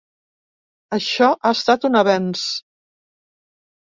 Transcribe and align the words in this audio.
Això 0.95 1.27
ha 1.33 1.51
estat 1.57 1.85
un 1.89 1.99
avenç. 1.99 2.47